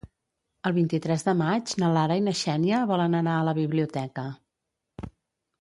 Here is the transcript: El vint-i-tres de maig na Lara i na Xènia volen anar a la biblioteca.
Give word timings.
El 0.69 0.73
vint-i-tres 0.77 1.25
de 1.27 1.35
maig 1.41 1.75
na 1.83 1.91
Lara 1.97 2.17
i 2.21 2.25
na 2.29 2.35
Xènia 2.41 2.79
volen 2.93 3.19
anar 3.21 3.39
a 3.43 3.47
la 3.51 3.57
biblioteca. 3.63 4.29